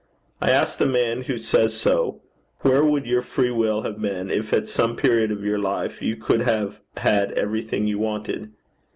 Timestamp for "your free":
3.05-3.51